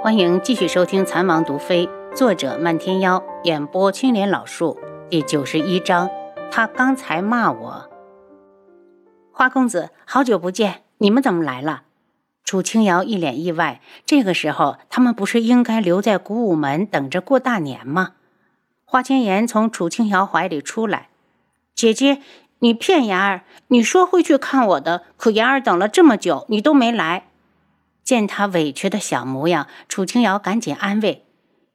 [0.00, 1.86] 欢迎继续收听《残王毒妃》，
[2.16, 4.78] 作者漫天妖，演播青莲老树，
[5.10, 6.08] 第九十一章。
[6.52, 7.90] 他刚才骂我，
[9.32, 11.82] 花公子，好久不见，你们怎么来了？
[12.44, 13.80] 楚清瑶一脸意外。
[14.06, 18.12] 这个时候，他们不是应该留在古武门等着过大年吗？
[18.84, 21.08] 花千颜从楚清瑶怀里出来，
[21.74, 22.22] 姐姐，
[22.60, 27.24] 你骗妍儿，你说会去看我的，可妍儿等了这么久，你都没来。
[28.08, 31.26] 见他委屈的小模样，楚清瑶赶紧安慰：“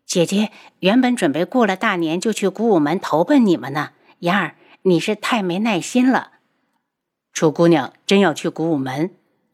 [0.04, 6.32] 姐姐原本准备过了大年就去古武门投奔你们呢，妍儿，你是太没耐心了。”
[7.34, 9.12] 楚姑娘真要去古武门？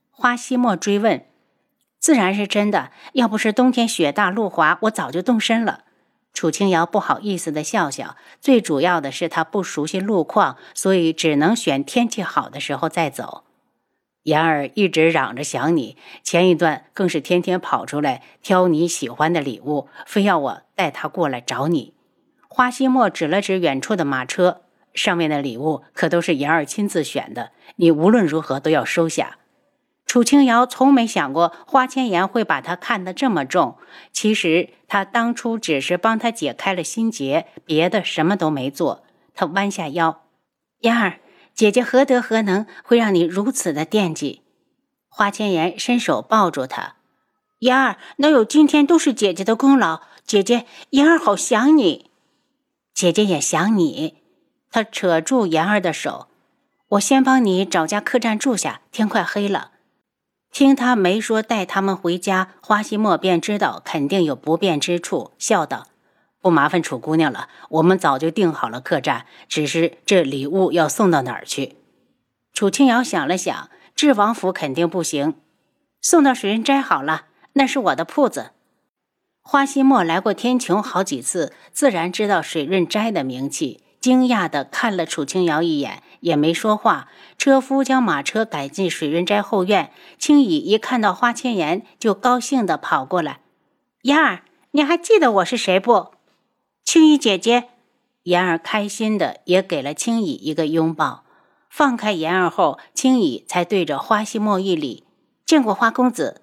[0.09, 1.25] 花希墨追问
[1.99, 5.83] ：“自然是真的，要不是冬天雪大路滑，我早就动身了。”
[6.33, 13.43] 楚清瑶不好意思的笑笑，最主要的是她不熟悉路况，所以只能选天气好的时候再走。
[14.23, 21.93] 妍儿一直嚷着想你，前一段更是天天跑出来挑你喜欢的礼物，非要我带他过来找你。
[22.47, 24.61] 花希墨指了指远处的马车，
[24.93, 29.37] 上面的礼物可都是妍儿亲自选的，你无论如何都要收下。
[30.05, 33.77] 楚清瑶从没想过花千颜会把他看得这么重，
[34.11, 39.03] 其实他当初只是帮他解开了心结，别的什么都没做。
[39.35, 40.23] 他弯下腰，
[40.79, 41.19] 妍儿。
[41.59, 44.43] 姐姐何德何能，会让你如此的惦记？
[45.09, 46.95] 花千颜伸手抱住她，
[47.59, 49.99] 妍儿，能有今天都是姐姐的功劳。
[50.25, 52.11] 姐姐，妍儿好想你，
[52.93, 54.23] 姐姐也想你。
[54.71, 56.29] 他扯住妍儿的手，
[56.91, 59.71] 我先帮你找家客栈住下，天快黑了。
[60.53, 65.88] 听他没说带他们回家，花希墨便知道肯定有不便之处，笑道。
[66.41, 71.75] 不麻烦楚姑娘了，我们早就订好了客栈，只是这礼物要送到哪儿去？
[72.53, 75.35] 楚清瑶想了想，智王府肯定不行，
[76.01, 78.51] 送到水云斋好了，那是我的铺子。
[79.41, 87.09] 花希墨来过天穹好几次，自然知道水润斋的名气，惊讶地看了楚清瑶一眼，也没说话。
[87.37, 93.39] 车夫将马车改进水润斋后院，青羽一看到花千颜，就高兴地跑过来
[94.03, 96.11] ：“妍儿，你还记得我是谁不？”
[96.91, 97.65] 青衣姐姐，
[98.23, 101.23] 妍儿开心的也给了青羽一个拥抱。
[101.69, 105.03] 放开妍儿后，青羽才对着花希墨一礼
[105.45, 106.41] ：“见过花公子。”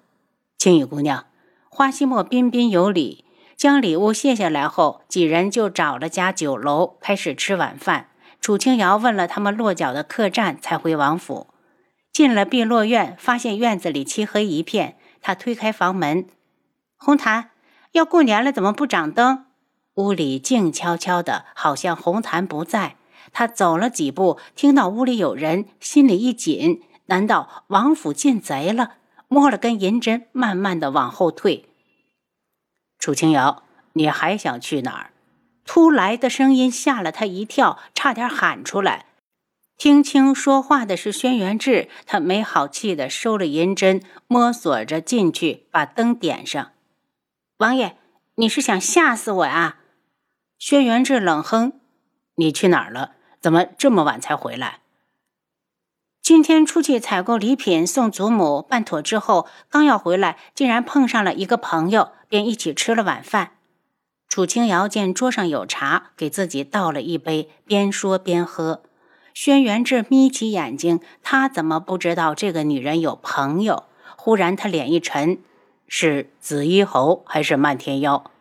[0.57, 1.25] 青羽姑娘，
[1.67, 3.25] 花希墨彬彬有礼，
[3.57, 8.11] 将礼物卸下来后，几人就找了家酒楼开始吃晚饭。
[8.39, 11.47] 楚清瑶问了他们落脚的客栈，才回王府。
[12.13, 14.97] 进了碧落院，发现院子里漆黑一片。
[15.19, 16.25] 他推开房门
[16.95, 17.49] ：“红檀，
[17.91, 19.43] 要过年了，怎么不掌灯？”
[19.97, 22.95] 屋里静悄悄的，好像红檀不在。
[23.33, 26.81] 他走了几步，听到屋里有人，心里一紧。
[27.07, 28.95] 难道王府进贼了？
[29.27, 31.67] 摸了根银针，慢慢的往后退。
[32.99, 33.63] 楚清瑶，
[33.93, 35.11] 你还想去哪儿？
[35.65, 39.07] 突来的声音吓了他一跳，差点喊出来。
[39.77, 46.71] 听清说话的是轩辕志，他没好气的收了银针，摸索着进去，把灯点上。
[47.57, 47.97] 王爷，
[48.35, 49.76] 你是想吓死我啊？
[50.59, 51.73] 轩辕志冷哼
[52.35, 53.11] ：“你去哪儿了？
[53.39, 54.79] 怎么这么晚才回来？
[56.19, 63.51] 今天出去采购礼品送祖母，办妥之后，刚要回来，竟然碰上了一个朋友，便一起吃了晚饭。”
[64.27, 68.81] 楚清瑶见桌上有茶，给自己倒了一杯，边说边喝。
[69.35, 73.83] 轩辕志眯起眼睛，他怎么不知道这个女人有朋友？
[74.15, 75.37] 忽然，他脸一沉
[75.87, 78.31] ：“是紫衣侯还是漫天妖？”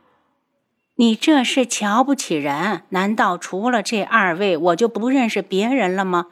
[0.96, 2.82] 你这是瞧不起人？
[2.88, 6.28] 难道除了这二位，我就不认识别人了吗？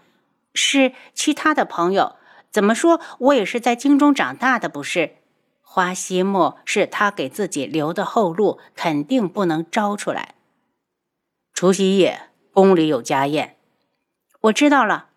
[0.55, 2.17] 是其他的朋友？
[2.51, 5.17] 怎么说我也是在京中长大的，不是？
[5.61, 10.35] 花希墨是他给自己留的后路，肯定不能招出来。
[11.53, 13.57] 除夕夜宫里有家宴，
[14.43, 15.09] 我知道了。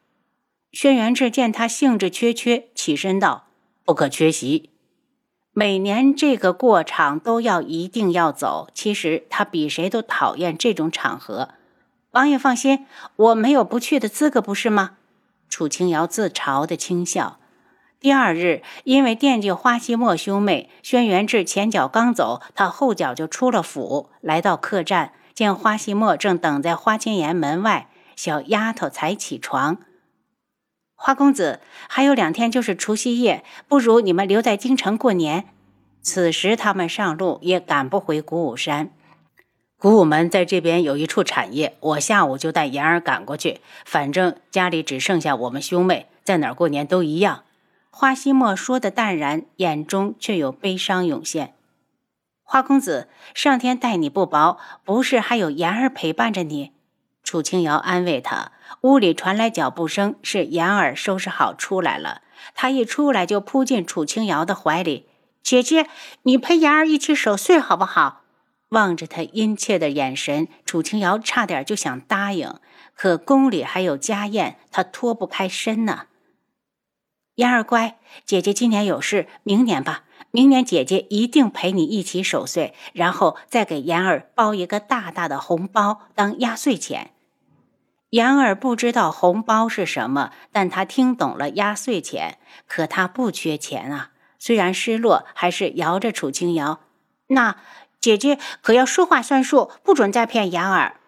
[0.72, 3.48] 轩辕志见他兴致缺缺，起身道
[3.86, 4.72] ：“不可缺席。”
[5.60, 8.70] 每年这个过场都要一定要走。
[8.76, 11.50] 其实他比谁都讨厌这种场合。
[12.12, 14.98] 王爷放心，我没有不去的资格，不是吗？
[15.50, 17.40] 楚清瑶自嘲的轻笑。
[18.00, 27.90] 第二日，因为惦记花希墨兄妹，轩辕志前脚刚走，他后脚就出了府，来到客栈，见花希墨正等在花千颜门外。
[28.16, 29.80] 小丫头才起床。
[31.00, 35.46] 花公子，还有两天就是除夕夜，不如你们留在京城过年。
[36.02, 38.90] 此时他们上路也赶不回古武山。
[39.78, 43.62] 古武门在这边有一处产业，我下午就带妍儿赶过去。
[43.86, 47.44] 反正家里只剩下我们兄妹，在哪儿过年都一样。
[47.92, 51.54] 花希墨说的淡然，眼中却有悲伤涌现。
[52.42, 56.72] 花公子，上天待你不薄，不是还有言儿陪伴着你？
[57.24, 58.52] 楚清瑶安慰他。
[58.82, 62.22] 屋里传来脚步声，是言儿收拾好出来了。
[62.54, 65.08] 他一出来就扑进楚清瑶的怀里
[65.42, 65.88] ：“姐姐，
[66.24, 68.24] 你陪言儿一起守岁好不好？”
[68.70, 72.54] 望着他殷切的眼神，楚清瑶差点就想答应，
[72.94, 76.08] 可宫里还有家宴，她脱不开身呢。
[77.36, 80.04] 言儿乖，姐姐今年有事，明年吧。
[80.32, 87.12] 明年姐姐一定陪你一起守岁，然后再给言儿包一个大大的红包当压岁钱。
[88.12, 92.38] 言儿不知道红包是什么，但他听懂了压岁钱。
[92.66, 96.80] 可他不缺钱啊，虽然失落，还是摇着楚清瑶。
[97.28, 97.58] 那
[98.00, 101.02] 姐姐可要说话算数，不准再骗言儿。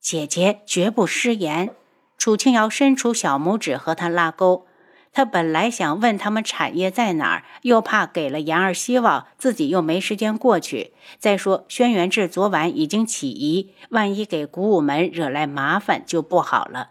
[0.00, 1.74] 姐姐绝不失言。
[2.18, 4.66] 楚清瑶伸出小拇指和他拉钩。
[5.14, 10.92] 他本来想问他们产业在哪儿，又怕给了言儿希望，自己又没时间过去。
[11.20, 16.90] 再说轩辕志昨晚已经起疑，万一给古武门惹来麻烦就不好了。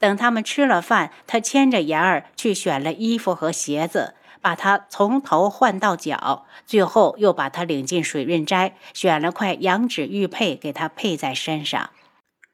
[0.00, 11.90] 等他们吃了饭，他牵着言儿去选了衣服和鞋子，把他从头换到脚，最后又把他领进水润斋，选了块羊脂玉佩给他佩在身上。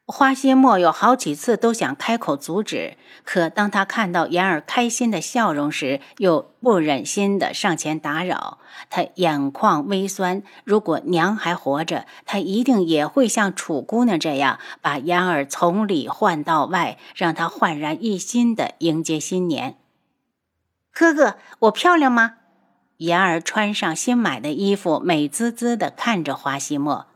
[0.08, 8.58] 花希墨有好几次都想开口阻止，可当他看到妍儿开心的笑容时，又不忍心的上前打扰。
[8.88, 19.76] 他眼眶微酸，如果娘还活着，他一定也会像楚姑娘这样，把妍儿从里换到外，让她焕然一新的迎接新年。
[20.92, 22.34] 哥哥，我漂亮吗？
[22.98, 27.06] 妍儿穿上新买的衣服，美滋滋的看着花希墨，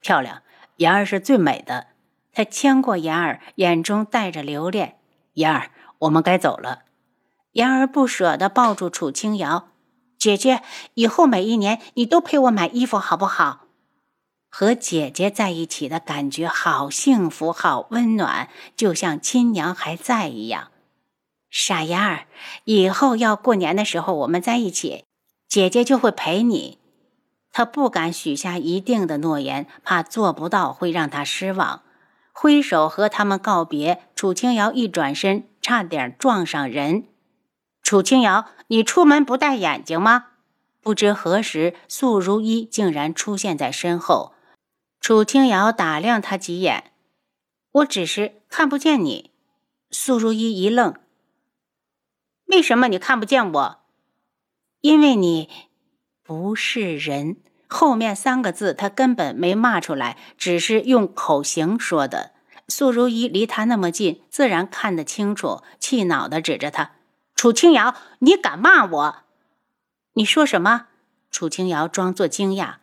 [0.00, 0.42] 漂亮。
[0.78, 1.86] 妍儿是最美的。
[2.32, 4.96] 他牵过言儿，眼中带着留恋。
[5.34, 6.82] 言儿，我们该走了。
[7.52, 9.68] 言儿不舍得抱住楚清瑶，
[10.16, 10.62] 姐姐，
[10.94, 13.66] 以后每一年你都陪我买衣服，好不好？
[14.48, 20.68] 和姐姐在一起的感觉好幸福，好温暖，就像亲娘还在一样。
[21.50, 22.26] 傻言儿，
[22.64, 25.04] 以后要过年的时候我们在一起，
[25.48, 26.78] 姐姐就会陪你。
[27.50, 31.82] 他不敢许下一定的诺言，怕做不到会让他失望。
[32.32, 37.06] 挥手和他们告别，楚清瑶一转身，差点撞上人。
[37.82, 40.30] 楚清瑶，你出门不戴眼睛吗？
[40.80, 44.34] 不知何时，素如一竟然出现在身后。
[45.00, 46.92] 楚清瑶打量他几眼，
[47.70, 49.30] 我只是看不见你。
[49.90, 50.94] 素如一一愣，
[52.46, 53.78] 为什么你看不见我？
[54.80, 55.48] 因为你
[56.22, 57.36] 不是人。
[57.72, 62.30] 后面三个字他根本没骂出来，只是用口型说的。
[62.68, 66.92] 素如意离他那么近，自然看得清楚，气恼地指着他
[67.34, 69.16] ：“楚清瑶，你敢骂我？
[70.12, 70.86] 你说什么？”
[71.32, 72.74] 楚清瑶装作惊讶：“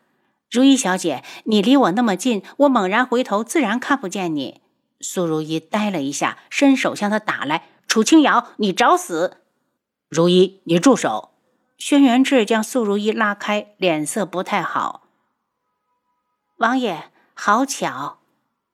[0.52, 4.62] 如意小姐，你离我那么近，我猛然回头，自然看不见你。”
[5.00, 9.38] 素如意呆了一下，伸手向他打来：“楚清瑶，你找死！”
[10.10, 11.29] 如意，你住手！
[11.80, 15.08] 轩辕志将素如意拉开，脸色不太好。
[16.58, 18.20] 王爷，好巧！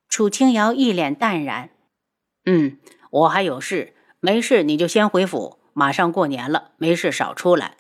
[0.09, 1.69] 楚清瑶一脸淡然。
[2.45, 2.79] 嗯，
[3.11, 7.77] 我还有事，没事你就先回府，马上过年了，没事少出来。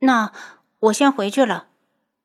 [0.00, 0.32] 那
[0.80, 1.68] 我先回去了。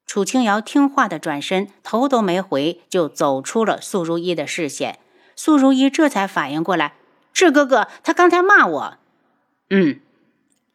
[0.08, 4.98] 楚清瑶听话的转身，头都没回就走出了素如意的视线。
[5.36, 6.96] 素如意这才反应过来，
[7.32, 8.98] 志哥哥，他刚才骂我。
[9.70, 10.00] 嗯。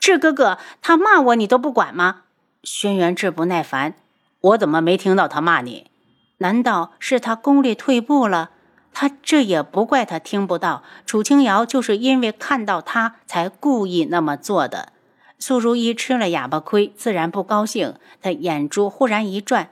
[0.01, 2.23] 志哥哥，他骂我你都不管吗？
[2.65, 3.95] 轩辕志不耐烦，
[4.41, 5.91] 我怎么没听到他骂你？
[6.39, 8.51] 难道是他功力退步了？
[8.95, 10.83] 他这也不怪他听不到。
[11.05, 14.95] 楚清瑶就是因为看到他才故意那么做的。
[15.39, 17.95] 苏如意吃了哑巴亏，自然不高兴。
[18.23, 19.71] 他眼珠忽然一转，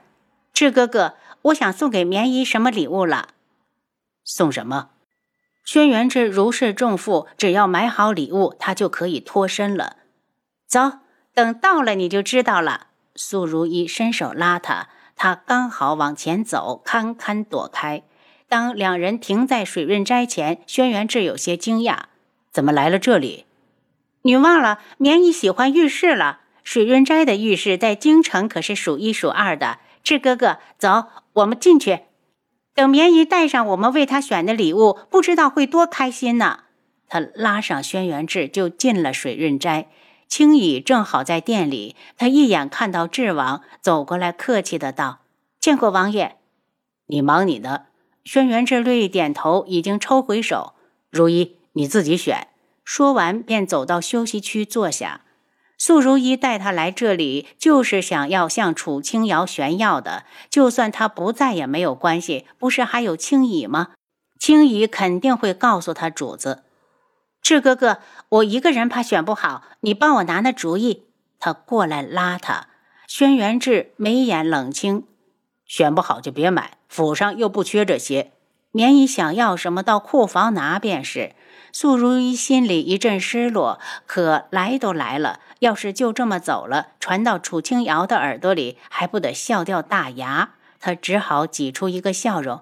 [0.53, 3.29] 志哥哥，我想送给棉衣什么礼物了？
[4.23, 4.89] 送什么？
[5.65, 9.97] 轩辕志如释重负，只要买好礼物，他就可以脱身了。
[10.69, 10.99] 走，
[11.33, 12.89] 等到了你就知道了。
[13.15, 18.03] 苏如意伸手拉他，他刚好往前走，堪堪躲开。
[18.47, 22.01] 当两人停在水润斋前，轩辕志有些惊讶：
[22.51, 23.45] 怎么来了这里？
[24.21, 26.41] 你忘了棉衣喜欢浴室了？
[26.63, 29.79] 水润斋的浴室在京城可是数一数二的。
[30.03, 32.01] 志哥哥，走，我们进去。
[32.75, 36.65] 等棉衣带上我们为他选的礼物，不知道会多开心呢。
[37.07, 39.89] 他拉上轩辕志，就进了水润斋。
[40.29, 45.21] 青羽正好在店里，他一眼看到智王走过来，客气的道
[45.59, 46.37] ：“见过王爷。
[47.07, 47.87] ”“你忙你的。”
[48.23, 50.73] 轩辕志略一点头，已经抽回手。
[51.09, 52.47] “如一，你自己选。”
[52.85, 55.21] 说完便走到休息区坐下。
[55.79, 60.25] 素如一带他来这里，就是想要向楚清瑶炫耀的。
[60.49, 63.93] 就算他不在也没有关系，不是还有青姨吗？
[64.39, 66.63] 青姨肯定会告诉他主子。
[67.49, 67.97] 志哥哥，
[68.29, 71.05] 我一个人怕选不好，你帮我拿拿主意。
[71.39, 72.67] 他过来拉他。
[73.07, 75.07] 轩辕志眉眼冷清，
[75.65, 78.33] 选不好就别买，府上又不缺这些。
[78.69, 81.33] 免姨想要什么，到库房拿便是。
[81.73, 90.51] 素如意心里一阵失落，可来都来了，要是就这么走了，传到楚清瑶的耳朵里，还不得笑掉大牙？
[90.79, 92.61] 他只好挤出一个笑容：“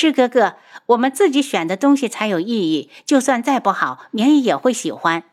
[0.00, 0.54] 志哥哥，
[0.86, 5.24] 我们自己选的东西才有意义，就算再不好，棉姨也会喜欢。”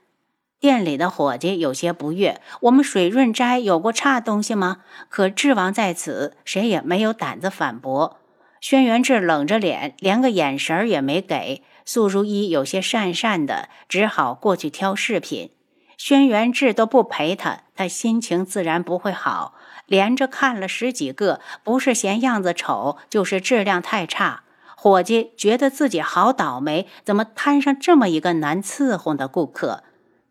[0.60, 8.20] 店里的伙计有些不悦：“我们水润斋有过差东西吗？”可智王在此，谁也没有胆子反驳。
[8.60, 11.64] 轩辕志冷着脸，连个眼神儿也没给。
[11.86, 15.52] 素如一有些讪讪的，只好过去挑饰品。
[15.98, 19.54] 轩辕志都不陪他，他心情自然不会好。
[19.86, 24.44] 连着看了十几个，不是嫌样子丑，就是质量太差。
[24.88, 29.84] 伙计觉得自己好倒霉，怎么摊上这么一个难伺候的顾客？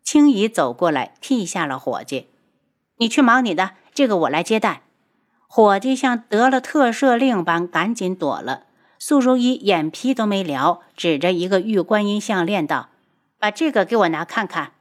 [0.03, 2.29] 青姨走过来，替下了伙计
[2.97, 4.81] ：“你去忙你的，这个我来接待。”
[5.47, 8.63] 伙计像得了特赦令般，赶紧躲了。
[8.97, 12.89] 素如意眼皮都没撩，指着一个玉观音项链道
[13.37, 14.71] ：“把这个给我拿看看。”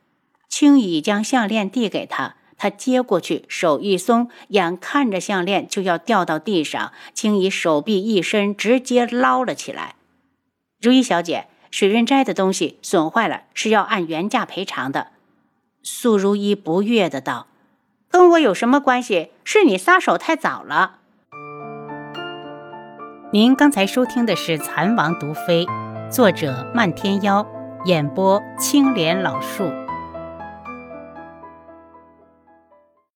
[0.48, 9.94] 青姨将项链递给他，他接过去，手一松，眼看着项链就要掉到地上，青羽手臂一伸，直接捞了起来。
[10.80, 15.08] 如意小姐，水润斋的东西损坏了，是要按原价赔偿的。
[15.82, 17.46] 素如意不悦的道
[18.10, 19.30] ：“跟我有什么关系？
[19.44, 20.96] 是你撒手太早了。”
[23.32, 25.66] 您刚才收听的是《蚕王毒妃》，
[26.10, 27.46] 作者漫天妖，
[27.84, 29.85] 演播青莲老树。